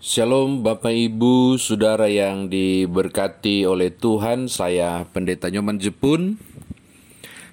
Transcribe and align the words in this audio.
Shalom 0.00 0.64
Bapak 0.64 0.96
Ibu, 0.96 1.60
Saudara 1.60 2.08
yang 2.08 2.48
diberkati 2.48 3.68
oleh 3.68 3.92
Tuhan, 3.92 4.48
saya 4.48 5.04
Pendeta 5.04 5.52
Nyoman 5.52 5.76
Jepun. 5.76 6.40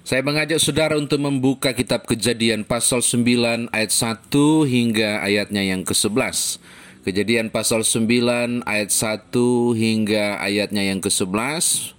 Saya 0.00 0.24
mengajak 0.24 0.56
saudara 0.56 0.96
untuk 0.96 1.20
membuka 1.20 1.76
kitab 1.76 2.08
kejadian 2.08 2.64
pasal 2.64 3.04
9 3.04 3.68
ayat 3.68 3.92
1 3.92 4.64
hingga 4.64 5.20
ayatnya 5.20 5.60
yang 5.60 5.84
ke-11. 5.84 6.56
Kejadian 7.04 7.52
pasal 7.52 7.84
9 7.84 8.64
ayat 8.64 8.90
1 8.96 9.28
hingga 9.76 10.40
ayatnya 10.40 10.88
yang 10.88 11.04
ke-11. 11.04 11.92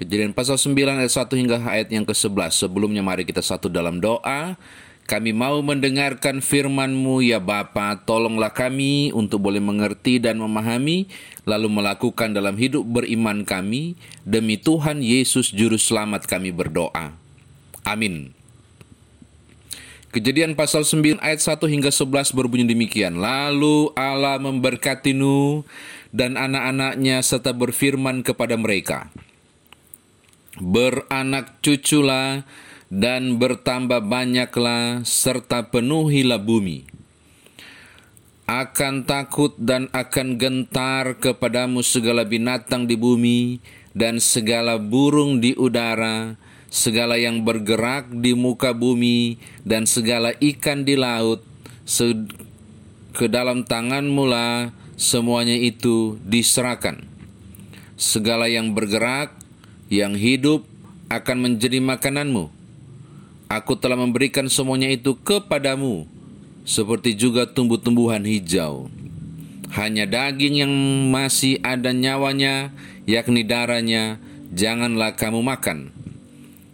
Kejadian 0.00 0.32
pasal 0.32 0.56
9 0.56 0.96
ayat 0.96 1.12
1 1.12 1.28
hingga 1.44 1.60
ayat 1.68 1.92
yang 1.92 2.08
ke-11. 2.08 2.56
Sebelumnya 2.56 3.04
mari 3.04 3.28
kita 3.28 3.44
satu 3.44 3.68
dalam 3.68 4.00
doa. 4.00 4.56
Kami 5.08 5.32
mau 5.32 5.64
mendengarkan 5.64 6.44
firman-Mu 6.44 7.24
ya 7.24 7.40
Bapa, 7.40 7.96
tolonglah 8.04 8.52
kami 8.52 9.08
untuk 9.16 9.40
boleh 9.40 9.56
mengerti 9.56 10.20
dan 10.20 10.36
memahami, 10.36 11.08
lalu 11.48 11.72
melakukan 11.72 12.36
dalam 12.36 12.60
hidup 12.60 12.84
beriman 12.84 13.40
kami, 13.48 13.96
demi 14.28 14.60
Tuhan 14.60 15.00
Yesus 15.00 15.48
Juru 15.48 15.80
Selamat 15.80 16.28
kami 16.28 16.52
berdoa. 16.52 17.16
Amin. 17.88 18.36
Kejadian 20.12 20.52
pasal 20.52 20.84
9 20.84 21.24
ayat 21.24 21.40
1 21.40 21.56
hingga 21.72 21.88
11 21.88 22.36
berbunyi 22.36 22.68
demikian. 22.68 23.16
Lalu 23.16 23.96
Allah 23.96 24.36
memberkati 24.36 25.16
Nuh 25.16 25.64
dan 26.12 26.36
anak-anaknya 26.36 27.24
serta 27.24 27.56
berfirman 27.56 28.20
kepada 28.20 28.60
mereka. 28.60 29.08
Beranak 30.60 31.64
cuculah 31.64 32.44
dan 32.88 33.36
bertambah 33.36 34.00
banyaklah 34.00 35.04
serta 35.04 35.68
penuhilah 35.68 36.40
bumi. 36.40 36.88
Akan 38.48 39.04
takut 39.04 39.52
dan 39.60 39.92
akan 39.92 40.40
gentar 40.40 41.20
kepadamu 41.20 41.84
segala 41.84 42.24
binatang 42.24 42.88
di 42.88 42.96
bumi 42.96 43.60
dan 43.92 44.24
segala 44.24 44.80
burung 44.80 45.44
di 45.44 45.52
udara, 45.52 46.40
segala 46.72 47.20
yang 47.20 47.44
bergerak 47.44 48.08
di 48.08 48.32
muka 48.32 48.72
bumi 48.72 49.36
dan 49.68 49.84
segala 49.84 50.32
ikan 50.40 50.80
di 50.88 50.96
laut, 50.96 51.44
ke 53.12 53.26
dalam 53.28 53.68
tanganmu 53.68 54.24
lah 54.24 54.72
semuanya 54.96 55.56
itu 55.56 56.16
diserahkan. 56.24 57.04
Segala 58.00 58.48
yang 58.48 58.72
bergerak, 58.72 59.36
yang 59.92 60.16
hidup 60.16 60.64
akan 61.12 61.52
menjadi 61.52 61.84
makananmu 61.84 62.57
Aku 63.48 63.80
telah 63.80 63.96
memberikan 63.96 64.44
semuanya 64.52 64.92
itu 64.92 65.16
kepadamu, 65.16 66.04
seperti 66.68 67.16
juga 67.16 67.48
tumbuh-tumbuhan 67.48 68.20
hijau. 68.20 68.92
Hanya 69.72 70.04
daging 70.04 70.68
yang 70.68 70.72
masih 71.08 71.56
ada 71.64 71.88
nyawanya, 71.96 72.76
yakni 73.08 73.48
darahnya, 73.48 74.20
janganlah 74.52 75.16
kamu 75.16 75.40
makan. 75.40 75.88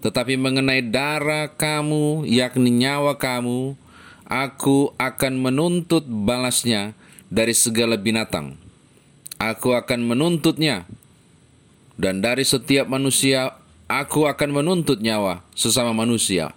Tetapi 0.02 0.34
mengenai 0.34 0.82
darah 0.82 1.46
kamu, 1.54 2.26
yakni 2.26 2.74
nyawa 2.74 3.22
kamu, 3.22 3.78
aku 4.26 4.90
akan 4.98 5.32
menuntut 5.38 6.02
balasnya 6.10 6.98
dari 7.30 7.54
segala 7.54 7.94
binatang. 7.94 8.58
Aku 9.38 9.78
akan 9.78 10.10
menuntutnya, 10.10 10.90
dan 11.94 12.18
dari 12.18 12.42
setiap 12.42 12.90
manusia 12.90 13.62
aku 13.86 14.26
akan 14.26 14.50
menuntut 14.50 14.98
nyawa 14.98 15.46
sesama 15.54 15.94
manusia. 15.94 16.50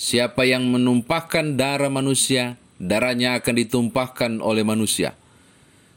Siapa 0.00 0.48
yang 0.48 0.64
menumpahkan 0.64 1.60
darah 1.60 1.92
manusia, 1.92 2.56
darahnya 2.80 3.36
akan 3.36 3.54
ditumpahkan 3.60 4.40
oleh 4.40 4.64
manusia. 4.64 5.12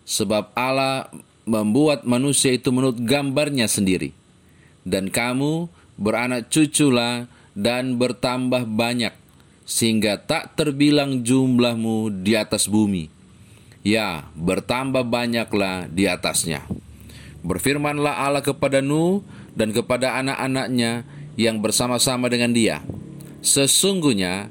Sebab 0.04 0.52
Allah 0.60 1.08
membuat 1.48 2.04
manusia 2.04 2.52
itu 2.52 2.68
menurut 2.76 3.00
gambarnya 3.00 3.64
sendiri. 3.72 4.12
Dan 4.84 5.08
kamu 5.08 5.72
beranak 5.96 6.52
cuculah 6.52 7.32
dan 7.56 7.96
bertambah 7.96 8.68
banyak, 8.68 9.16
sehingga 9.64 10.20
tak 10.20 10.60
terbilang 10.60 11.24
jumlahmu 11.24 12.28
di 12.28 12.36
atas 12.36 12.68
bumi. 12.68 13.08
Ya, 13.88 14.28
bertambah 14.36 15.08
banyaklah 15.08 15.88
di 15.88 16.12
atasnya. 16.12 16.68
Berfirmanlah 17.40 18.20
Allah 18.20 18.44
kepada 18.44 18.84
Nuh 18.84 19.24
dan 19.56 19.72
kepada 19.72 20.20
anak-anaknya 20.20 21.08
yang 21.40 21.64
bersama-sama 21.64 22.28
dengan 22.28 22.52
dia 22.52 22.84
Sesungguhnya 23.44 24.48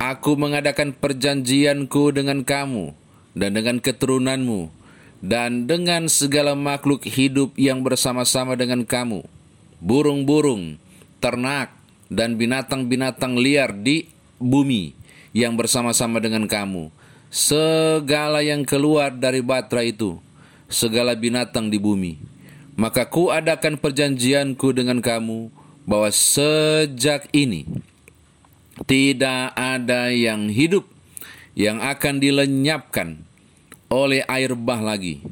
aku 0.00 0.32
mengadakan 0.40 0.96
perjanjianku 0.96 2.08
dengan 2.16 2.40
kamu 2.40 2.96
dan 3.36 3.52
dengan 3.52 3.76
keturunanmu 3.84 4.72
dan 5.20 5.68
dengan 5.68 6.08
segala 6.08 6.56
makhluk 6.56 7.04
hidup 7.04 7.52
yang 7.60 7.84
bersama-sama 7.84 8.56
dengan 8.56 8.88
kamu, 8.88 9.28
burung-burung, 9.84 10.80
ternak, 11.20 11.76
dan 12.08 12.40
binatang-binatang 12.40 13.36
liar 13.36 13.76
di 13.76 14.08
bumi 14.40 14.96
yang 15.36 15.54
bersama-sama 15.60 16.16
dengan 16.18 16.48
kamu, 16.48 16.88
segala 17.28 18.40
yang 18.40 18.64
keluar 18.64 19.12
dari 19.12 19.44
batra 19.44 19.84
itu, 19.84 20.16
segala 20.72 21.12
binatang 21.12 21.68
di 21.68 21.76
bumi. 21.76 22.16
Maka 22.80 23.04
ku 23.04 23.28
adakan 23.28 23.76
perjanjianku 23.76 24.72
dengan 24.72 25.04
kamu 25.04 25.52
bahwa 25.84 26.08
sejak 26.08 27.28
ini 27.36 27.68
tidak 28.90 29.54
ada 29.54 30.10
yang 30.10 30.50
hidup 30.50 30.82
yang 31.54 31.78
akan 31.78 32.18
dilenyapkan 32.18 33.22
oleh 33.86 34.26
air 34.26 34.58
bah 34.58 34.82
lagi 34.82 35.22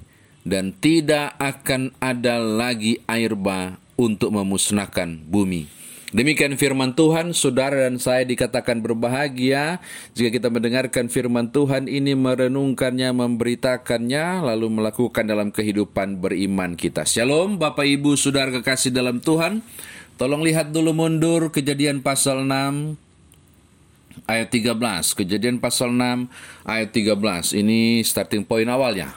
dan 0.47 0.71
tidak 0.79 1.35
akan 1.43 1.91
ada 1.99 2.39
lagi 2.39 3.03
air 3.11 3.35
bah 3.35 3.75
untuk 3.99 4.31
memusnahkan 4.31 5.19
bumi. 5.27 5.67
Demikian 6.15 6.55
firman 6.55 6.95
Tuhan, 6.95 7.35
saudara 7.35 7.85
dan 7.85 7.99
saya 7.99 8.23
dikatakan 8.25 8.79
berbahagia 8.79 9.83
jika 10.15 10.39
kita 10.39 10.49
mendengarkan 10.55 11.11
firman 11.11 11.51
Tuhan 11.51 11.85
ini, 11.91 12.15
merenungkannya, 12.15 13.11
memberitakannya, 13.13 14.41
lalu 14.41 14.71
melakukan 14.73 15.27
dalam 15.27 15.53
kehidupan 15.53 16.23
beriman 16.23 16.79
kita. 16.79 17.05
Shalom, 17.05 17.61
Bapak 17.61 17.85
Ibu, 17.85 18.17
saudara 18.17 18.55
kekasih 18.55 18.95
dalam 18.95 19.21
Tuhan. 19.21 19.61
Tolong 20.17 20.41
lihat 20.47 20.73
dulu 20.73 20.97
mundur 20.97 21.53
kejadian 21.53 22.01
pasal 22.01 22.49
6, 22.49 23.08
ayat 24.27 24.51
13. 24.51 24.75
Kejadian 25.15 25.63
pasal 25.63 25.95
6 25.95 26.27
ayat 26.65 26.91
13. 26.91 27.55
Ini 27.55 28.03
starting 28.03 28.43
point 28.43 28.67
awalnya. 28.67 29.15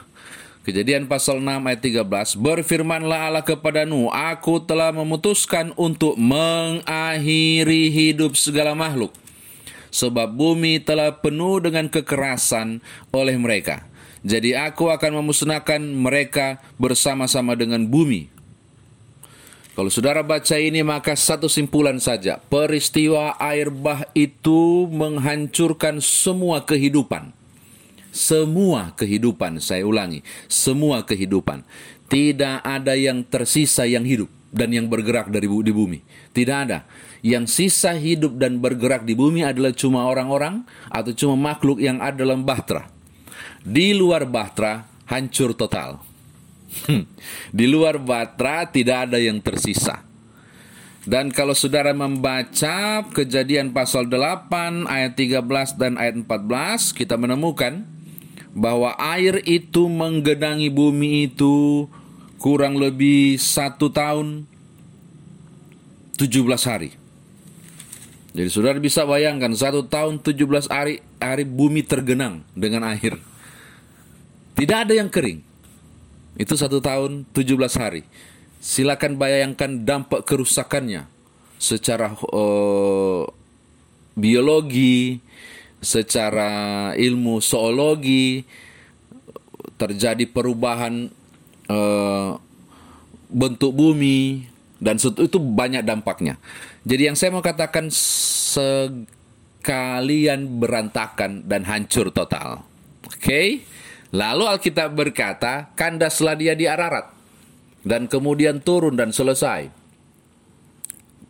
Kejadian 0.62 1.10
pasal 1.10 1.42
6 1.42 1.58
ayat 1.66 1.82
13 1.82 2.38
Berfirmanlah 2.38 3.26
Allah 3.26 3.42
kepada 3.42 3.82
Nuh 3.82 4.06
Aku 4.14 4.62
telah 4.62 4.94
memutuskan 4.94 5.74
untuk 5.74 6.14
mengakhiri 6.14 7.90
hidup 7.90 8.38
segala 8.38 8.70
makhluk 8.70 9.10
Sebab 9.90 10.30
bumi 10.30 10.78
telah 10.78 11.18
penuh 11.18 11.58
dengan 11.58 11.90
kekerasan 11.90 12.78
oleh 13.10 13.34
mereka 13.34 13.90
Jadi 14.22 14.54
aku 14.54 14.86
akan 14.86 15.18
memusnahkan 15.18 15.82
mereka 15.82 16.62
bersama-sama 16.78 17.58
dengan 17.58 17.82
bumi 17.82 18.30
kalau 19.72 19.88
saudara 19.88 20.20
baca 20.20 20.60
ini 20.60 20.84
maka 20.84 21.16
satu 21.16 21.48
simpulan 21.48 21.96
saja. 21.96 22.36
Peristiwa 22.36 23.40
air 23.40 23.72
bah 23.72 24.04
itu 24.12 24.84
menghancurkan 24.92 25.96
semua 26.04 26.60
kehidupan. 26.68 27.32
Semua 28.12 28.92
kehidupan, 28.92 29.56
saya 29.64 29.88
ulangi. 29.88 30.20
Semua 30.44 31.00
kehidupan. 31.00 31.64
Tidak 32.12 32.60
ada 32.60 32.92
yang 32.92 33.24
tersisa 33.24 33.88
yang 33.88 34.04
hidup 34.04 34.28
dan 34.52 34.68
yang 34.68 34.92
bergerak 34.92 35.32
dari 35.32 35.48
di 35.48 35.72
bumi. 35.72 36.04
Tidak 36.36 36.56
ada. 36.68 36.84
Yang 37.24 37.44
sisa 37.56 37.96
hidup 37.96 38.36
dan 38.36 38.60
bergerak 38.60 39.08
di 39.08 39.16
bumi 39.16 39.40
adalah 39.40 39.72
cuma 39.72 40.04
orang-orang 40.04 40.68
atau 40.92 41.16
cuma 41.16 41.34
makhluk 41.40 41.80
yang 41.80 42.04
ada 42.04 42.20
dalam 42.20 42.44
bahtera. 42.44 42.92
Di 43.64 43.96
luar 43.96 44.28
bahtera 44.28 44.84
hancur 45.08 45.56
total. 45.56 46.11
Hmm. 46.88 47.04
Di 47.52 47.68
luar 47.68 48.00
Batra 48.00 48.64
tidak 48.68 49.10
ada 49.10 49.18
yang 49.20 49.38
tersisa. 49.44 50.02
Dan 51.02 51.34
kalau 51.34 51.50
saudara 51.50 51.90
membaca 51.90 53.02
kejadian 53.10 53.74
pasal 53.74 54.06
8 54.06 54.86
ayat 54.86 55.18
13 55.18 55.74
dan 55.74 55.98
ayat 55.98 56.14
14 56.14 56.94
kita 56.94 57.18
menemukan 57.18 57.82
bahwa 58.54 58.94
air 59.00 59.42
itu 59.42 59.90
menggenangi 59.90 60.70
bumi 60.70 61.26
itu 61.26 61.90
kurang 62.38 62.78
lebih 62.78 63.34
satu 63.34 63.90
tahun 63.90 64.46
17 66.14 66.70
hari. 66.70 66.94
Jadi 68.32 68.48
saudara 68.48 68.78
bisa 68.80 69.04
bayangkan 69.04 69.52
satu 69.52 69.84
tahun 69.84 70.22
17 70.22 70.70
hari 70.70 71.04
hari 71.18 71.44
bumi 71.44 71.82
tergenang 71.84 72.46
dengan 72.54 72.86
air. 72.88 73.18
Tidak 74.54 74.78
ada 74.88 74.94
yang 74.94 75.10
kering. 75.10 75.51
Itu 76.36 76.56
satu 76.56 76.80
tahun 76.80 77.28
17 77.36 77.58
hari. 77.76 78.02
Silakan 78.62 79.18
bayangkan 79.18 79.70
dampak 79.82 80.24
kerusakannya 80.24 81.10
secara 81.58 82.14
uh, 82.30 83.26
biologi, 84.14 85.18
secara 85.82 86.92
ilmu 86.94 87.42
zoologi, 87.42 88.46
terjadi 89.76 90.24
perubahan 90.30 91.10
uh, 91.66 92.38
bentuk 93.32 93.74
bumi 93.74 94.46
dan 94.78 94.98
itu 94.98 95.38
banyak 95.38 95.82
dampaknya. 95.82 96.38
Jadi 96.86 97.02
yang 97.10 97.16
saya 97.18 97.30
mau 97.34 97.42
katakan 97.42 97.90
sekalian 99.62 100.46
berantakan 100.62 101.46
dan 101.46 101.62
hancur 101.66 102.10
total. 102.14 102.62
Oke. 103.06 103.18
Okay? 103.18 103.46
Lalu 104.12 104.44
Alkitab 104.44 104.92
berkata, 104.92 105.72
kandaslah 105.72 106.36
dia 106.36 106.52
di 106.52 106.68
Ararat 106.68 107.08
dan 107.80 108.06
kemudian 108.06 108.60
turun 108.60 108.92
dan 108.92 109.08
selesai. 109.08 109.72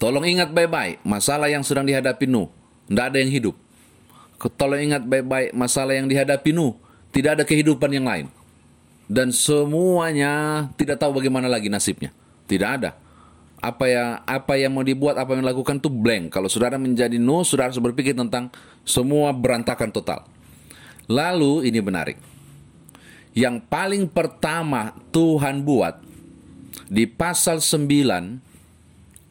Tolong 0.02 0.26
ingat 0.26 0.50
baik-baik 0.50 0.98
masalah 1.06 1.46
yang 1.46 1.62
sedang 1.62 1.86
dihadapi 1.86 2.26
Nuh. 2.26 2.50
Tidak 2.90 3.04
ada 3.06 3.22
yang 3.22 3.30
hidup. 3.30 3.54
Tolong 4.58 4.82
ingat 4.82 5.06
baik-baik 5.06 5.54
masalah 5.54 5.94
yang 5.94 6.10
dihadapi 6.10 6.50
Nuh. 6.50 6.74
Tidak 7.14 7.38
ada 7.38 7.44
kehidupan 7.46 7.86
yang 7.94 8.10
lain. 8.10 8.26
Dan 9.06 9.30
semuanya 9.30 10.66
tidak 10.74 10.98
tahu 10.98 11.22
bagaimana 11.22 11.46
lagi 11.46 11.70
nasibnya. 11.70 12.10
Tidak 12.50 12.66
ada. 12.66 12.98
Apa 13.62 13.86
ya 13.86 14.26
apa 14.26 14.58
yang 14.58 14.74
mau 14.74 14.82
dibuat, 14.82 15.14
apa 15.14 15.38
yang 15.38 15.46
dilakukan 15.46 15.78
itu 15.78 15.86
blank. 15.86 16.34
Kalau 16.34 16.50
saudara 16.50 16.82
menjadi 16.82 17.14
Nuh, 17.22 17.46
saudara 17.46 17.70
harus 17.70 17.78
berpikir 17.78 18.18
tentang 18.18 18.50
semua 18.82 19.30
berantakan 19.30 19.94
total. 19.94 20.26
Lalu 21.06 21.70
ini 21.70 21.78
menarik. 21.78 22.31
Yang 23.32 23.64
paling 23.72 24.04
pertama 24.12 24.92
Tuhan 25.08 25.64
buat 25.64 25.96
di 26.92 27.08
pasal 27.08 27.64
9 27.64 27.88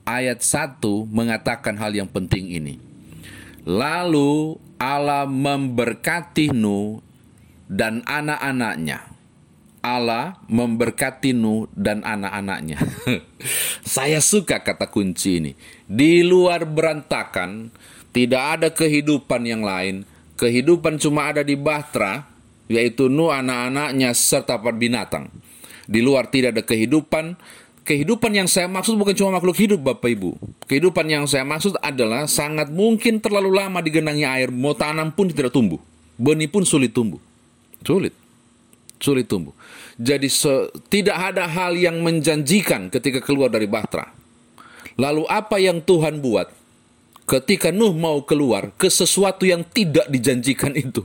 ayat 0.09 0.39
1 0.41 0.81
mengatakan 1.05 1.77
hal 1.77 1.93
yang 1.93 2.09
penting 2.09 2.49
ini. 2.49 2.81
Lalu 3.61 4.57
Allah 4.81 5.29
memberkati 5.29 6.49
Nuh 6.49 6.97
dan 7.69 8.01
anak-anaknya. 8.09 9.05
Allah 9.81 10.37
memberkati 10.49 11.37
Nuh 11.37 11.69
dan 11.77 12.01
anak-anaknya. 12.01 12.81
Saya 13.85 14.17
suka 14.21 14.61
kata 14.61 14.89
kunci 14.89 15.37
ini. 15.37 15.51
Di 15.85 16.25
luar 16.25 16.65
berantakan, 16.65 17.69
tidak 18.09 18.43
ada 18.57 18.69
kehidupan 18.73 19.45
yang 19.45 19.61
lain. 19.61 20.09
Kehidupan 20.41 20.97
cuma 20.97 21.29
ada 21.29 21.45
di 21.45 21.53
Bahtera, 21.53 22.30
yaitu 22.71 23.11
Nuh, 23.11 23.29
anak-anaknya, 23.29 24.15
serta 24.15 24.55
binatang. 24.71 25.27
Di 25.91 25.99
luar 25.99 26.31
tidak 26.31 26.55
ada 26.55 26.63
kehidupan, 26.63 27.35
kehidupan 27.83 28.31
yang 28.31 28.47
saya 28.47 28.71
maksud 28.71 28.95
bukan 28.95 29.11
cuma 29.11 29.35
makhluk 29.41 29.59
hidup 29.59 29.83
Bapak 29.83 30.07
Ibu. 30.07 30.39
Kehidupan 30.71 31.05
yang 31.11 31.27
saya 31.27 31.43
maksud 31.43 31.75
adalah 31.83 32.29
sangat 32.31 32.71
mungkin 32.71 33.19
terlalu 33.19 33.51
lama 33.51 33.83
digenangi 33.83 34.23
air, 34.23 34.49
mau 34.53 34.71
tanam 34.71 35.11
pun 35.11 35.27
tidak 35.27 35.51
tumbuh. 35.51 35.81
Benih 36.15 36.47
pun 36.47 36.63
sulit 36.63 36.95
tumbuh. 36.95 37.19
Sulit. 37.83 38.13
Sulit 39.01 39.25
tumbuh. 39.25 39.51
Jadi 39.97 40.29
tidak 40.87 41.17
ada 41.33 41.49
hal 41.49 41.73
yang 41.73 41.99
menjanjikan 41.99 42.93
ketika 42.93 43.19
keluar 43.19 43.49
dari 43.49 43.65
Bahtera. 43.65 44.13
Lalu 44.95 45.25
apa 45.25 45.57
yang 45.57 45.81
Tuhan 45.81 46.21
buat 46.21 46.53
ketika 47.25 47.73
Nuh 47.73 47.97
mau 47.97 48.21
keluar 48.21 48.69
ke 48.77 48.87
sesuatu 48.87 49.49
yang 49.49 49.65
tidak 49.65 50.05
dijanjikan 50.07 50.77
itu? 50.77 51.01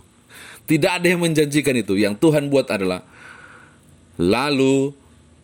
Tidak 0.67 0.91
ada 0.91 1.07
yang 1.07 1.23
menjanjikan 1.23 1.75
itu. 1.79 1.95
Yang 1.95 2.19
Tuhan 2.19 2.51
buat 2.51 2.67
adalah 2.67 3.07
lalu 4.19 4.91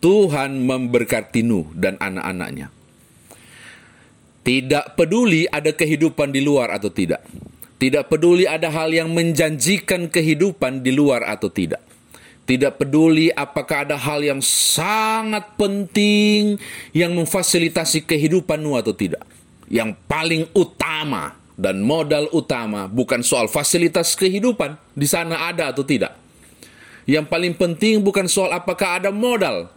Tuhan 0.03 0.67
memberkati 0.67 1.41
Nuh 1.47 1.71
dan 1.79 1.95
anak-anaknya. 1.95 2.67
Tidak 4.43 4.99
peduli 4.99 5.47
ada 5.47 5.71
kehidupan 5.71 6.35
di 6.35 6.43
luar 6.43 6.75
atau 6.75 6.91
tidak. 6.91 7.23
Tidak 7.79 8.11
peduli 8.11 8.43
ada 8.43 8.67
hal 8.67 8.91
yang 8.91 9.07
menjanjikan 9.15 10.11
kehidupan 10.11 10.83
di 10.83 10.91
luar 10.91 11.23
atau 11.23 11.47
tidak. 11.47 11.79
Tidak 12.43 12.75
peduli 12.75 13.31
apakah 13.31 13.87
ada 13.87 13.95
hal 13.95 14.19
yang 14.19 14.43
sangat 14.43 15.55
penting 15.55 16.59
yang 16.91 17.15
memfasilitasi 17.15 18.03
kehidupan 18.03 18.59
Nuh 18.59 18.75
atau 18.75 18.91
tidak. 18.91 19.23
Yang 19.71 19.95
paling 20.11 20.51
utama 20.51 21.42
dan 21.53 21.85
modal 21.85 22.29
utama 22.33 22.89
bukan 22.89 23.21
soal 23.21 23.45
fasilitas 23.45 24.17
kehidupan 24.17 24.77
di 24.97 25.05
sana 25.05 25.49
ada 25.49 25.69
atau 25.69 25.85
tidak. 25.85 26.17
Yang 27.03 27.25
paling 27.27 27.53
penting 27.59 27.99
bukan 27.99 28.25
soal 28.31 28.55
apakah 28.55 29.03
ada 29.03 29.11
modal 29.11 29.67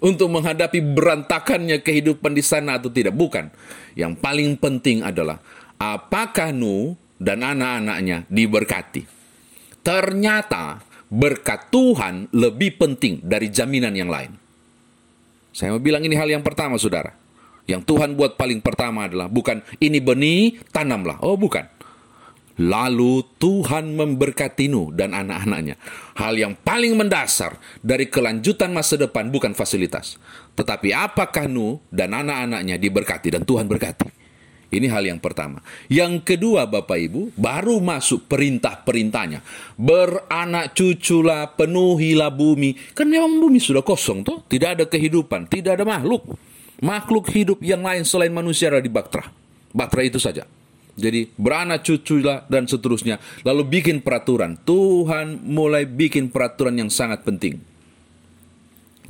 untuk 0.00 0.32
menghadapi 0.32 0.80
berantakannya 0.80 1.84
kehidupan 1.84 2.32
di 2.32 2.40
sana 2.40 2.80
atau 2.80 2.88
tidak. 2.88 3.12
Bukan. 3.12 3.52
Yang 3.94 4.16
paling 4.18 4.56
penting 4.56 5.04
adalah 5.04 5.38
apakah 5.76 6.50
Nuh 6.56 6.96
dan 7.20 7.44
anak-anaknya 7.44 8.24
diberkati. 8.32 9.04
Ternyata 9.84 10.80
berkat 11.12 11.68
Tuhan 11.68 12.32
lebih 12.32 12.80
penting 12.80 13.20
dari 13.20 13.52
jaminan 13.52 13.92
yang 13.92 14.08
lain. 14.08 14.32
Saya 15.50 15.74
mau 15.74 15.82
bilang 15.82 16.00
ini 16.06 16.14
hal 16.14 16.30
yang 16.30 16.46
pertama, 16.46 16.78
saudara. 16.78 17.12
Yang 17.68 17.82
Tuhan 17.86 18.16
buat 18.16 18.34
paling 18.38 18.60
pertama 18.64 19.06
adalah 19.06 19.28
bukan 19.28 19.60
ini 19.78 20.00
benih, 20.00 20.58
tanamlah. 20.72 21.20
Oh, 21.22 21.36
bukan. 21.36 21.80
Lalu 22.60 23.24
Tuhan 23.40 23.96
memberkati 23.96 24.68
Nuh 24.68 24.92
dan 24.92 25.16
anak-anaknya. 25.16 25.80
Hal 26.20 26.36
yang 26.36 26.52
paling 26.60 26.92
mendasar 26.92 27.56
dari 27.80 28.04
kelanjutan 28.12 28.68
masa 28.68 29.00
depan 29.00 29.32
bukan 29.32 29.56
fasilitas. 29.56 30.20
Tetapi 30.60 30.92
apakah 30.92 31.48
Nuh 31.48 31.80
dan 31.88 32.12
anak-anaknya 32.12 32.76
diberkati 32.76 33.32
dan 33.32 33.48
Tuhan 33.48 33.64
berkati. 33.64 34.20
Ini 34.70 34.86
hal 34.86 35.02
yang 35.02 35.18
pertama. 35.18 35.58
Yang 35.90 36.22
kedua 36.22 36.68
Bapak 36.68 36.94
Ibu, 36.94 37.34
baru 37.34 37.82
masuk 37.82 38.30
perintah-perintahnya. 38.30 39.42
Beranak 39.74 40.76
cuculah, 40.78 41.56
penuhilah 41.56 42.30
bumi. 42.30 42.94
Kan 42.94 43.10
memang 43.10 43.40
bumi 43.40 43.58
sudah 43.58 43.82
kosong 43.82 44.22
tuh. 44.22 44.46
Tidak 44.46 44.78
ada 44.78 44.84
kehidupan, 44.86 45.50
tidak 45.50 45.80
ada 45.80 45.84
makhluk. 45.88 46.38
Makhluk 46.80 47.28
hidup 47.28 47.60
yang 47.60 47.84
lain 47.84 48.08
selain 48.08 48.32
manusia 48.32 48.72
ada 48.72 48.80
di 48.80 48.88
Baktra. 48.88 49.28
Baktra 49.76 50.00
itu 50.00 50.16
saja. 50.16 50.48
Jadi 50.96 51.28
beranak 51.36 51.84
cucu 51.84 52.24
dan 52.24 52.64
seterusnya. 52.64 53.20
Lalu 53.44 53.80
bikin 53.80 54.00
peraturan. 54.00 54.56
Tuhan 54.64 55.44
mulai 55.44 55.84
bikin 55.84 56.32
peraturan 56.32 56.80
yang 56.80 56.88
sangat 56.88 57.20
penting. 57.20 57.60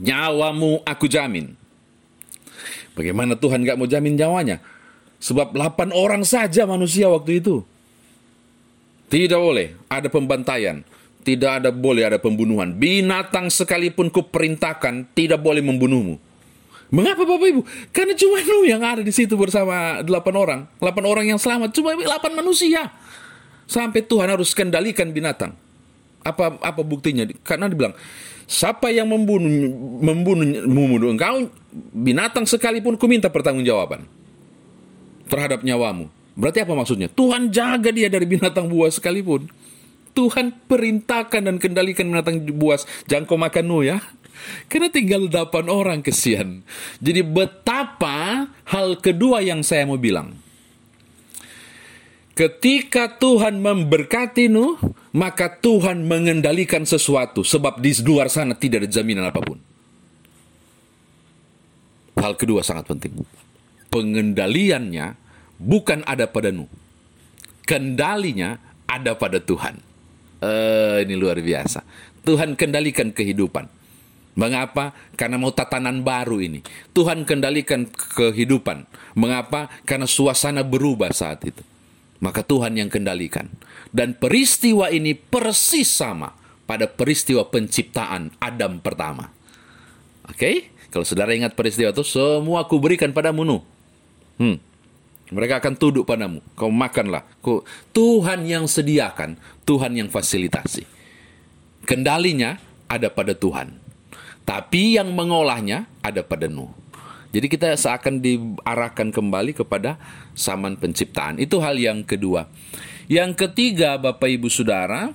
Nyawamu 0.02 0.82
aku 0.82 1.06
jamin. 1.06 1.54
Bagaimana 2.98 3.38
Tuhan 3.38 3.62
gak 3.62 3.78
mau 3.78 3.86
jamin 3.86 4.18
nyawanya? 4.18 4.58
Sebab 5.22 5.54
8 5.54 5.94
orang 5.94 6.26
saja 6.26 6.66
manusia 6.66 7.06
waktu 7.06 7.38
itu. 7.38 7.62
Tidak 9.10 9.38
boleh 9.38 9.78
ada 9.86 10.10
pembantaian. 10.10 10.82
Tidak 11.22 11.50
ada 11.62 11.70
boleh 11.70 12.02
ada 12.02 12.18
pembunuhan. 12.18 12.74
Binatang 12.74 13.46
sekalipun 13.46 14.10
kuperintahkan 14.10 15.12
tidak 15.14 15.38
boleh 15.38 15.62
membunuhmu 15.62 16.29
Mengapa 16.90 17.22
Bapak 17.22 17.46
Ibu? 17.46 17.62
Karena 17.94 18.14
cuma 18.18 18.42
Nuh 18.50 18.66
yang 18.66 18.82
ada 18.82 19.02
di 19.02 19.14
situ 19.14 19.38
bersama 19.38 20.02
delapan 20.02 20.34
orang. 20.34 20.60
Delapan 20.82 21.04
orang 21.06 21.24
yang 21.30 21.38
selamat, 21.38 21.70
cuma 21.70 21.94
delapan 21.94 22.34
manusia. 22.34 22.90
Sampai 23.70 24.02
Tuhan 24.02 24.26
harus 24.26 24.50
kendalikan 24.50 25.14
binatang. 25.14 25.54
Apa 26.26 26.58
apa 26.58 26.82
buktinya? 26.82 27.22
Karena 27.46 27.70
dibilang, 27.70 27.94
siapa 28.50 28.90
yang 28.90 29.06
membunuh 29.06 29.70
membunuh 30.02 30.66
membunuh 30.66 31.08
engkau 31.14 31.48
binatang 31.94 32.44
sekalipun 32.44 32.98
ku 32.98 33.06
minta 33.06 33.30
pertanggungjawaban 33.30 34.04
terhadap 35.30 35.62
nyawamu. 35.62 36.10
Berarti 36.34 36.66
apa 36.66 36.74
maksudnya? 36.74 37.06
Tuhan 37.06 37.54
jaga 37.54 37.94
dia 37.94 38.10
dari 38.10 38.26
binatang 38.26 38.66
buas 38.66 38.98
sekalipun. 38.98 39.46
Tuhan 40.10 40.50
perintahkan 40.66 41.46
dan 41.46 41.56
kendalikan 41.62 42.10
binatang 42.10 42.42
buas. 42.58 42.82
Jangan 43.06 43.24
kau 43.30 43.38
makan 43.38 43.64
Nuh 43.70 43.86
ya. 43.86 44.02
Karena 44.70 44.88
tinggal 44.88 45.26
8 45.26 45.66
orang 45.66 46.00
kesian. 46.00 46.62
Jadi 47.02 47.20
betapa 47.26 48.48
hal 48.70 48.98
kedua 49.02 49.42
yang 49.42 49.66
saya 49.66 49.86
mau 49.88 49.98
bilang. 49.98 50.36
Ketika 52.38 53.20
Tuhan 53.20 53.60
memberkati 53.60 54.48
Nuh, 54.48 54.80
maka 55.12 55.60
Tuhan 55.60 56.08
mengendalikan 56.08 56.88
sesuatu. 56.88 57.44
Sebab 57.44 57.84
di 57.84 57.92
luar 58.00 58.32
sana 58.32 58.56
tidak 58.56 58.86
ada 58.86 58.88
jaminan 58.88 59.28
apa 59.28 59.44
pun. 59.44 59.58
Hal 62.16 62.36
kedua 62.40 62.64
sangat 62.64 62.88
penting. 62.88 63.20
Pengendaliannya 63.92 65.18
bukan 65.60 66.00
ada 66.08 66.30
pada 66.30 66.48
Nuh. 66.48 66.70
Kendalinya 67.68 68.56
ada 68.88 69.12
pada 69.18 69.36
Tuhan. 69.42 69.76
Uh, 70.40 71.04
ini 71.04 71.20
luar 71.20 71.36
biasa. 71.36 71.84
Tuhan 72.24 72.56
kendalikan 72.56 73.12
kehidupan 73.12 73.79
Mengapa? 74.40 74.96
Karena 75.20 75.36
mau 75.36 75.52
tatanan 75.52 76.00
baru 76.00 76.40
ini. 76.40 76.64
Tuhan 76.96 77.28
kendalikan 77.28 77.84
kehidupan. 77.92 78.88
Mengapa? 79.12 79.68
Karena 79.84 80.08
suasana 80.08 80.64
berubah 80.64 81.12
saat 81.12 81.44
itu. 81.44 81.60
Maka 82.24 82.40
Tuhan 82.40 82.72
yang 82.80 82.88
kendalikan. 82.88 83.52
Dan 83.92 84.16
peristiwa 84.16 84.88
ini 84.88 85.12
persis 85.12 85.92
sama 85.92 86.32
pada 86.64 86.88
peristiwa 86.88 87.44
penciptaan 87.52 88.32
Adam 88.40 88.80
pertama. 88.80 89.28
Oke? 90.24 90.36
Okay? 90.40 90.56
Kalau 90.88 91.04
saudara 91.04 91.36
ingat 91.36 91.52
peristiwa 91.52 91.92
itu, 91.92 92.02
semua 92.02 92.64
aku 92.64 92.80
berikan 92.80 93.12
padamu 93.12 93.44
Nuh. 93.44 93.62
Hmm. 94.40 94.56
Mereka 95.30 95.62
akan 95.62 95.78
tunduk 95.78 96.08
padamu. 96.08 96.42
Kau 96.58 96.72
makanlah. 96.72 97.22
Kau, 97.38 97.62
Tuhan 97.94 98.48
yang 98.48 98.66
sediakan, 98.66 99.38
Tuhan 99.62 99.94
yang 99.94 100.08
fasilitasi. 100.10 100.82
Kendalinya 101.86 102.58
ada 102.90 103.06
pada 103.06 103.38
Tuhan. 103.38 103.89
Tapi 104.50 104.98
yang 104.98 105.14
mengolahnya 105.14 105.86
ada 106.02 106.26
pada 106.26 106.50
Nuh. 106.50 106.74
Jadi 107.30 107.46
kita 107.46 107.70
seakan 107.78 108.18
diarahkan 108.18 109.14
kembali 109.14 109.54
kepada 109.54 109.94
zaman 110.34 110.74
penciptaan. 110.74 111.38
Itu 111.38 111.62
hal 111.62 111.78
yang 111.78 112.02
kedua. 112.02 112.50
Yang 113.06 113.46
ketiga, 113.46 113.94
Bapak 113.94 114.26
Ibu 114.26 114.50
Saudara, 114.50 115.14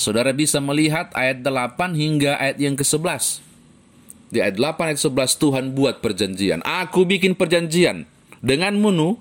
Saudara 0.00 0.32
bisa 0.32 0.56
melihat 0.64 1.12
ayat 1.12 1.44
8 1.44 1.92
hingga 1.92 2.40
ayat 2.40 2.56
yang 2.56 2.72
ke-11. 2.80 3.44
Di 4.32 4.40
ayat 4.40 4.56
8 4.56 4.96
ayat 4.96 5.00
11 5.04 5.44
Tuhan 5.44 5.64
buat 5.76 6.00
perjanjian. 6.00 6.64
Aku 6.64 7.04
bikin 7.04 7.36
perjanjian 7.36 8.08
dengan 8.40 8.72
Nuh 8.72 9.20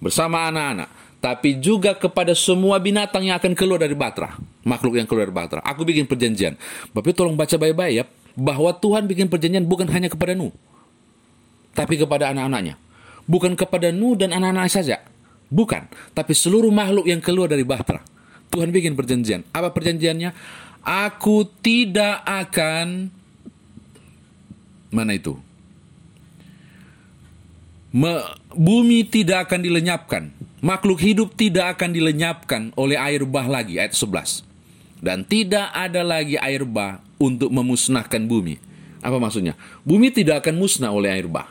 bersama 0.00 0.48
anak-anak 0.48 0.88
tapi 1.18 1.58
juga 1.58 1.98
kepada 1.98 2.30
semua 2.30 2.78
binatang 2.78 3.26
yang 3.26 3.36
akan 3.42 3.50
keluar 3.58 3.82
dari 3.82 3.94
Batra, 3.98 4.38
makhluk 4.62 5.02
yang 5.02 5.06
keluar 5.06 5.26
dari 5.26 5.34
Batra. 5.34 5.60
Aku 5.66 5.82
bikin 5.82 6.06
perjanjian. 6.06 6.54
Bapak 6.94 7.10
tolong 7.10 7.34
baca 7.34 7.58
baik-baik 7.58 7.94
ya, 7.98 8.04
bahwa 8.38 8.70
Tuhan 8.70 9.10
bikin 9.10 9.26
perjanjian 9.26 9.66
bukan 9.66 9.90
hanya 9.90 10.06
kepada 10.06 10.38
Nuh, 10.38 10.54
tapi 11.74 11.98
kepada 11.98 12.30
anak-anaknya. 12.30 12.78
Bukan 13.26 13.58
kepada 13.58 13.90
Nuh 13.90 14.14
dan 14.14 14.30
anak-anak 14.30 14.70
saja. 14.70 15.02
Bukan, 15.50 15.90
tapi 16.14 16.32
seluruh 16.32 16.70
makhluk 16.70 17.10
yang 17.10 17.18
keluar 17.18 17.50
dari 17.50 17.66
Batra. 17.66 18.00
Tuhan 18.48 18.72
bikin 18.72 18.96
perjanjian. 18.96 19.44
Apa 19.52 19.74
perjanjiannya? 19.74 20.32
Aku 20.86 21.44
tidak 21.60 22.24
akan 22.24 23.12
mana 24.88 25.12
itu? 25.12 25.36
Me, 27.92 28.24
bumi 28.56 29.04
tidak 29.04 29.48
akan 29.48 29.60
dilenyapkan 29.60 30.32
Makhluk 30.58 30.98
hidup 30.98 31.38
tidak 31.38 31.78
akan 31.78 31.94
dilenyapkan 31.94 32.62
oleh 32.74 32.98
air 32.98 33.22
bah 33.22 33.46
lagi, 33.46 33.78
ayat 33.78 33.94
11. 33.94 34.42
Dan 34.98 35.22
tidak 35.22 35.70
ada 35.70 36.02
lagi 36.02 36.34
air 36.34 36.66
bah 36.66 36.98
untuk 37.18 37.50
memusnahkan 37.50 38.24
bumi. 38.24 38.56
Apa 39.02 39.18
maksudnya? 39.18 39.54
Bumi 39.86 40.10
tidak 40.10 40.46
akan 40.46 40.58
musnah 40.58 40.90
oleh 40.90 41.10
air 41.10 41.26
bah. 41.30 41.50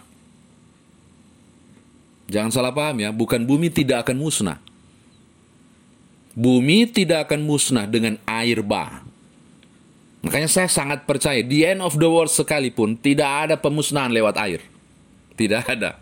Jangan 2.27 2.51
salah 2.51 2.75
paham 2.75 2.99
ya, 3.03 3.09
bukan 3.15 3.47
bumi 3.47 3.71
tidak 3.71 4.03
akan 4.03 4.19
musnah. 4.19 4.59
Bumi 6.35 6.87
tidak 6.91 7.31
akan 7.31 7.47
musnah 7.47 7.87
dengan 7.87 8.19
air 8.27 8.59
bah. 8.59 9.07
Makanya 10.27 10.51
saya 10.51 10.67
sangat 10.67 11.07
percaya, 11.07 11.39
di 11.39 11.63
end 11.63 11.79
of 11.79 11.95
the 11.95 12.09
world 12.09 12.27
sekalipun 12.27 12.99
tidak 12.99 13.47
ada 13.47 13.55
pemusnahan 13.55 14.11
lewat 14.11 14.35
air. 14.43 14.59
Tidak 15.39 15.63
ada. 15.63 15.95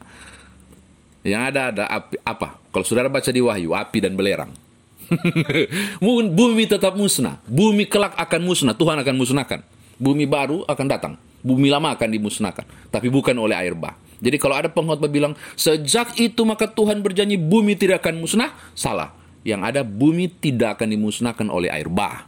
Yang 1.22 1.42
ada 1.54 1.62
ada 1.70 1.84
api, 1.90 2.16
apa? 2.26 2.58
Kalau 2.74 2.86
saudara 2.86 3.10
baca 3.10 3.30
di 3.30 3.42
Wahyu, 3.42 3.78
api 3.78 3.98
dan 4.02 4.18
belerang. 4.18 4.65
bumi 6.38 6.64
tetap 6.66 6.98
musnah. 6.98 7.42
Bumi 7.46 7.86
kelak 7.86 8.18
akan 8.18 8.42
musnah. 8.46 8.76
Tuhan 8.78 8.98
akan 9.02 9.16
musnahkan. 9.16 9.60
Bumi 9.96 10.28
baru 10.28 10.68
akan 10.68 10.86
datang. 10.88 11.14
Bumi 11.46 11.70
lama 11.70 11.94
akan 11.94 12.10
dimusnahkan. 12.10 12.66
Tapi 12.90 13.08
bukan 13.14 13.38
oleh 13.38 13.54
air 13.54 13.78
bah. 13.78 13.94
Jadi 14.18 14.42
kalau 14.42 14.58
ada 14.58 14.66
pengkhotbah 14.72 15.12
bilang, 15.12 15.38
sejak 15.54 16.18
itu 16.18 16.42
maka 16.42 16.66
Tuhan 16.66 17.06
berjanji 17.06 17.38
bumi 17.38 17.78
tidak 17.78 18.02
akan 18.02 18.26
musnah, 18.26 18.50
salah. 18.74 19.14
Yang 19.46 19.62
ada 19.62 19.82
bumi 19.86 20.26
tidak 20.26 20.82
akan 20.82 20.98
dimusnahkan 20.98 21.48
oleh 21.54 21.70
air 21.70 21.86
bah. 21.86 22.26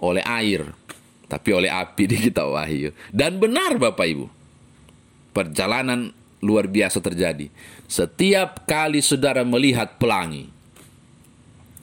Oleh 0.00 0.24
air. 0.24 0.64
Tapi 1.28 1.48
oleh 1.52 1.68
api 1.68 2.02
di 2.10 2.16
kitab 2.16 2.56
Wahyu. 2.56 2.96
Dan 3.12 3.36
benar 3.36 3.76
Bapak 3.76 4.06
Ibu. 4.08 4.26
Perjalanan 5.36 6.10
luar 6.40 6.66
biasa 6.70 7.04
terjadi. 7.04 7.52
Setiap 7.84 8.64
kali 8.64 9.04
saudara 9.04 9.44
melihat 9.44 10.00
pelangi, 10.00 10.48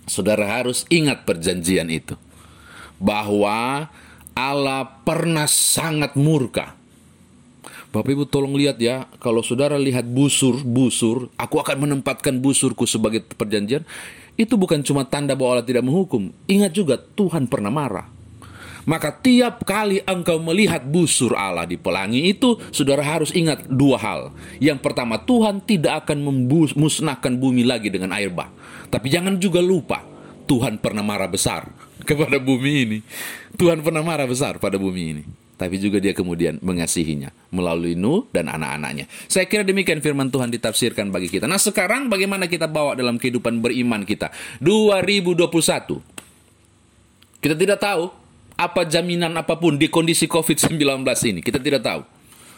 saudara 0.06 0.46
harus 0.48 0.88
ingat 0.90 1.26
perjanjian 1.28 1.90
itu. 1.92 2.16
Bahwa 2.98 3.90
Allah 4.36 4.82
pernah 5.04 5.46
sangat 5.46 6.16
murka. 6.16 6.74
Bapak 7.96 8.12
Ibu 8.12 8.28
tolong 8.28 8.60
lihat 8.60 8.76
ya, 8.76 9.08
kalau 9.24 9.40
saudara 9.40 9.80
lihat 9.80 10.04
busur, 10.04 10.60
busur, 10.68 11.32
aku 11.40 11.64
akan 11.64 11.88
menempatkan 11.88 12.44
busurku 12.44 12.84
sebagai 12.84 13.24
perjanjian, 13.24 13.88
itu 14.36 14.60
bukan 14.60 14.84
cuma 14.84 15.08
tanda 15.08 15.32
bahwa 15.32 15.60
Allah 15.60 15.68
tidak 15.68 15.88
menghukum. 15.88 16.28
Ingat 16.44 16.76
juga 16.76 17.00
Tuhan 17.00 17.48
pernah 17.48 17.72
marah. 17.72 18.15
Maka 18.86 19.10
tiap 19.10 19.66
kali 19.66 20.02
engkau 20.06 20.38
melihat 20.38 20.86
busur 20.86 21.34
Allah 21.34 21.66
di 21.66 21.76
pelangi 21.76 22.30
itu, 22.30 22.58
saudara 22.70 23.02
harus 23.02 23.34
ingat 23.34 23.66
dua 23.66 23.98
hal. 23.98 24.22
Yang 24.62 24.80
pertama, 24.86 25.18
Tuhan 25.18 25.62
tidak 25.66 26.06
akan 26.06 26.22
memusnahkan 26.22 27.34
bumi 27.34 27.66
lagi 27.66 27.90
dengan 27.90 28.14
air 28.14 28.30
bah. 28.30 28.50
Tapi 28.94 29.10
jangan 29.10 29.42
juga 29.42 29.60
lupa, 29.60 30.06
Tuhan 30.46 30.78
pernah 30.78 31.02
marah 31.02 31.28
besar 31.28 31.66
kepada 32.06 32.38
bumi 32.38 32.74
ini. 32.86 33.00
Tuhan 33.58 33.82
pernah 33.82 34.06
marah 34.06 34.30
besar 34.30 34.62
pada 34.62 34.78
bumi 34.78 35.04
ini. 35.18 35.24
Tapi 35.56 35.80
juga 35.80 36.04
dia 36.04 36.12
kemudian 36.12 36.60
mengasihinya 36.60 37.32
melalui 37.48 37.96
Nuh 37.96 38.28
dan 38.36 38.52
anak-anaknya. 38.52 39.08
Saya 39.32 39.48
kira 39.48 39.64
demikian 39.64 40.04
firman 40.04 40.28
Tuhan 40.28 40.52
ditafsirkan 40.52 41.16
bagi 41.16 41.32
kita. 41.32 41.48
Nah 41.48 41.56
sekarang 41.56 42.12
bagaimana 42.12 42.52
kita 42.52 42.68
bawa 42.68 42.92
dalam 42.92 43.16
kehidupan 43.16 43.64
beriman 43.64 44.04
kita? 44.04 44.36
2021. 44.60 45.48
Kita 47.40 47.56
tidak 47.56 47.80
tahu 47.80 48.25
apa 48.56 48.88
jaminan 48.88 49.36
apa 49.36 49.60
pun 49.60 49.76
di 49.76 49.92
kondisi 49.92 50.26
COVID-19 50.26 50.80
ini. 51.28 51.40
Kita 51.44 51.60
tidak 51.60 51.84
tahu. 51.84 52.02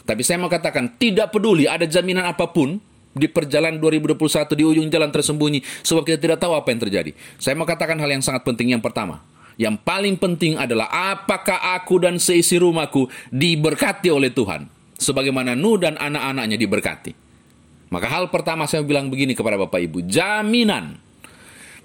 Tapi 0.08 0.22
saya 0.24 0.40
mau 0.40 0.48
katakan, 0.48 0.96
tidak 0.96 1.36
peduli 1.36 1.68
ada 1.68 1.84
jaminan 1.84 2.24
apa 2.24 2.48
pun 2.48 2.80
di 3.18 3.28
perjalanan 3.28 3.82
2021 3.82 4.16
di 4.54 4.64
ujung 4.64 4.88
jalan 4.88 5.10
tersembunyi 5.10 5.60
sebab 5.82 6.06
kita 6.06 6.22
tidak 6.22 6.38
tahu 6.40 6.54
apa 6.54 6.70
yang 6.70 6.80
terjadi. 6.86 7.12
Saya 7.42 7.58
mau 7.58 7.66
katakan 7.66 7.98
hal 7.98 8.08
yang 8.08 8.24
sangat 8.24 8.46
penting 8.46 8.72
yang 8.72 8.80
pertama. 8.80 9.26
Yang 9.58 9.82
paling 9.82 10.16
penting 10.22 10.54
adalah 10.54 10.86
apakah 11.18 11.74
aku 11.74 11.98
dan 11.98 12.22
seisi 12.22 12.62
rumahku 12.62 13.10
diberkati 13.34 14.14
oleh 14.14 14.30
Tuhan 14.30 14.70
sebagaimana 15.02 15.58
Nuh 15.58 15.82
dan 15.82 15.98
anak-anaknya 15.98 16.62
diberkati. 16.62 17.12
Maka 17.90 18.06
hal 18.06 18.30
pertama 18.30 18.70
saya 18.70 18.86
bilang 18.86 19.10
begini 19.10 19.34
kepada 19.34 19.58
Bapak 19.58 19.82
Ibu, 19.82 20.06
jaminan 20.06 21.02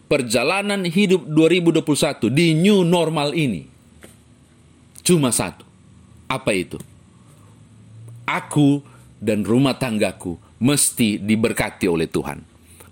perjalanan 0.04 0.84
hidup 0.84 1.24
2021 1.24 2.28
di 2.28 2.52
new 2.52 2.84
normal 2.84 3.32
ini 3.32 3.71
Cuma 5.02 5.34
satu. 5.34 5.66
Apa 6.30 6.54
itu? 6.54 6.78
Aku 8.22 8.80
dan 9.18 9.42
rumah 9.42 9.76
tanggaku 9.76 10.38
mesti 10.62 11.18
diberkati 11.18 11.90
oleh 11.90 12.06
Tuhan. 12.06 12.38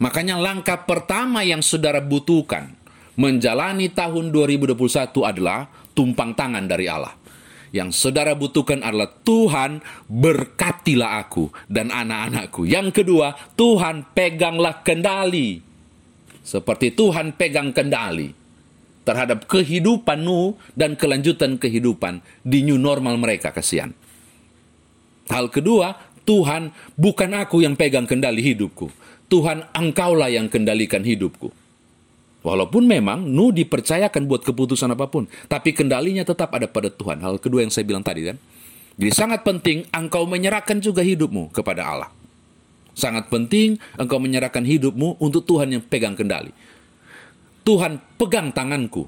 Makanya 0.03 0.37
langkah 0.37 0.83
pertama 0.85 1.47
yang 1.47 1.63
saudara 1.63 2.03
butuhkan 2.03 2.75
menjalani 3.15 3.89
tahun 3.93 4.35
2021 4.35 4.75
adalah 5.23 5.71
tumpang 5.95 6.35
tangan 6.35 6.67
dari 6.67 6.91
Allah. 6.91 7.15
Yang 7.71 7.95
saudara 7.95 8.35
butuhkan 8.35 8.83
adalah 8.83 9.07
Tuhan 9.23 9.79
berkatilah 10.11 11.23
aku 11.23 11.55
dan 11.71 11.95
anak-anakku. 11.95 12.67
Yang 12.67 13.03
kedua, 13.03 13.39
Tuhan 13.55 14.11
peganglah 14.11 14.83
kendali. 14.83 15.63
Seperti 16.43 16.91
Tuhan 16.91 17.39
pegang 17.39 17.71
kendali 17.71 18.40
terhadap 19.11 19.51
kehidupan 19.51 20.23
Nuh 20.23 20.55
dan 20.79 20.95
kelanjutan 20.95 21.59
kehidupan 21.59 22.23
di 22.47 22.63
new 22.63 22.79
normal 22.79 23.19
mereka 23.19 23.51
kasihan. 23.51 23.91
Hal 25.27 25.51
kedua, 25.51 25.99
Tuhan 26.23 26.71
bukan 26.95 27.31
aku 27.35 27.67
yang 27.67 27.75
pegang 27.75 28.07
kendali 28.07 28.39
hidupku. 28.39 28.87
Tuhan 29.27 29.67
engkaulah 29.75 30.31
yang 30.31 30.47
kendalikan 30.47 31.03
hidupku. 31.03 31.51
Walaupun 32.47 32.87
memang 32.87 33.27
Nuh 33.27 33.51
dipercayakan 33.51 34.31
buat 34.31 34.47
keputusan 34.47 34.95
apa 34.95 35.11
pun, 35.11 35.27
tapi 35.51 35.75
kendalinya 35.75 36.23
tetap 36.23 36.55
ada 36.55 36.71
pada 36.71 36.87
Tuhan. 36.87 37.19
Hal 37.19 37.43
kedua 37.43 37.67
yang 37.67 37.75
saya 37.75 37.83
bilang 37.83 38.07
tadi 38.07 38.31
kan. 38.31 38.39
Jadi 38.95 39.11
sangat 39.11 39.43
penting 39.43 39.91
engkau 39.91 40.23
menyerahkan 40.31 40.79
juga 40.79 41.03
hidupmu 41.03 41.51
kepada 41.51 41.83
Allah. 41.83 42.11
Sangat 42.95 43.27
penting 43.27 43.75
engkau 43.99 44.23
menyerahkan 44.23 44.63
hidupmu 44.63 45.19
untuk 45.19 45.43
Tuhan 45.47 45.75
yang 45.75 45.83
pegang 45.83 46.15
kendali. 46.15 46.55
Tuhan 47.71 48.03
pegang 48.19 48.51
tanganku. 48.51 49.07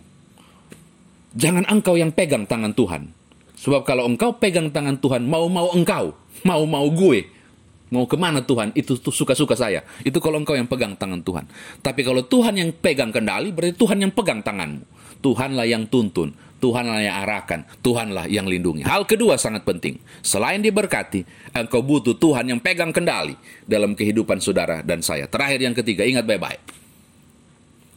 Jangan 1.34 1.66
engkau 1.66 1.98
yang 1.98 2.14
pegang 2.14 2.46
tangan 2.46 2.70
Tuhan. 2.70 3.10
Sebab 3.58 3.82
kalau 3.82 4.06
engkau 4.06 4.38
pegang 4.38 4.70
tangan 4.70 5.02
Tuhan, 5.02 5.26
mau-mau 5.26 5.74
engkau, 5.74 6.14
mau-mau 6.46 6.86
gue, 6.94 7.26
mau 7.90 8.06
ke 8.06 8.14
mana 8.14 8.38
Tuhan, 8.38 8.70
itu 8.78 8.94
suka-suka 9.02 9.58
saya. 9.58 9.82
Itu 10.06 10.22
kalau 10.22 10.38
engkau 10.38 10.54
yang 10.54 10.70
pegang 10.70 10.94
tangan 10.94 11.26
Tuhan. 11.26 11.50
Tapi 11.82 12.06
kalau 12.06 12.22
Tuhan 12.22 12.54
yang 12.54 12.70
pegang 12.70 13.10
kendali, 13.10 13.50
berarti 13.50 13.74
Tuhan 13.74 13.98
yang 13.98 14.14
pegang 14.14 14.46
tanganmu. 14.46 14.86
Tuhanlah 15.18 15.66
yang 15.66 15.90
tuntun, 15.90 16.30
Tuhanlah 16.62 17.02
yang 17.02 17.18
arahkan, 17.26 17.66
Tuhanlah 17.82 18.30
yang 18.30 18.46
lindungi. 18.46 18.86
Hal 18.86 19.10
kedua 19.10 19.42
sangat 19.42 19.66
penting. 19.66 19.98
Selain 20.22 20.62
diberkati, 20.62 21.50
engkau 21.50 21.82
butuh 21.82 22.14
Tuhan 22.14 22.46
yang 22.46 22.62
pegang 22.62 22.94
kendali 22.94 23.34
dalam 23.66 23.98
kehidupan 23.98 24.38
saudara 24.38 24.86
dan 24.86 25.02
saya. 25.02 25.26
Terakhir 25.26 25.58
yang 25.58 25.74
ketiga, 25.74 26.06
ingat 26.06 26.22
baik-baik 26.22 26.81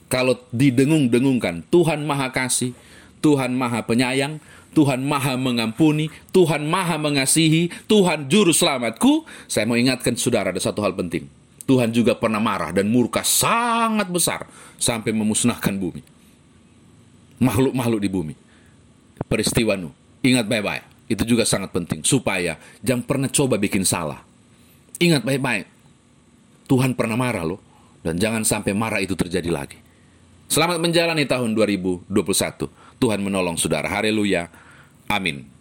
kalau 0.07 0.37
didengung-dengungkan 0.53 1.65
Tuhan 1.73 2.05
Maha 2.05 2.29
Kasih, 2.29 2.77
Tuhan 3.25 3.57
Maha 3.57 3.81
Penyayang, 3.83 4.37
Tuhan 4.75 5.01
Maha 5.01 5.39
Mengampuni, 5.39 6.11
Tuhan 6.35 6.67
Maha 6.67 6.99
Mengasihi, 6.99 7.71
Tuhan 7.87 8.27
Juru 8.27 8.51
Selamatku, 8.51 9.23
saya 9.47 9.63
mau 9.63 9.79
ingatkan 9.79 10.13
saudara 10.19 10.51
ada 10.51 10.59
satu 10.59 10.83
hal 10.83 10.93
penting. 10.93 11.25
Tuhan 11.65 11.89
juga 11.89 12.13
pernah 12.13 12.37
marah 12.37 12.69
dan 12.69 12.85
murka 12.91 13.25
sangat 13.25 14.05
besar 14.11 14.45
sampai 14.77 15.09
memusnahkan 15.09 15.73
bumi. 15.73 16.05
Makhluk-makhluk 17.41 17.99
di 18.05 18.09
bumi. 18.11 18.35
Peristiwa 19.25 19.73
Nuh. 19.73 19.89
Ingat 20.21 20.45
baik-baik. 20.45 21.09
Itu 21.09 21.25
juga 21.25 21.41
sangat 21.41 21.73
penting. 21.73 22.05
Supaya 22.05 22.61
jangan 22.85 23.01
pernah 23.01 23.29
coba 23.33 23.57
bikin 23.57 23.81
salah. 23.81 24.21
Ingat 25.01 25.25
baik-baik. 25.25 25.65
Tuhan 26.69 26.93
pernah 26.93 27.17
marah 27.17 27.41
loh. 27.41 27.61
Dan 28.05 28.21
jangan 28.21 28.45
sampai 28.45 28.77
marah 28.77 29.01
itu 29.01 29.17
terjadi 29.17 29.49
lagi. 29.49 29.84
Selamat 30.45 30.77
menjalani 30.77 31.25
tahun 31.25 31.57
2021. 31.57 32.09
Tuhan 33.01 33.19
menolong 33.21 33.57
saudara. 33.57 33.89
Haleluya. 33.89 34.47
Amin. 35.09 35.54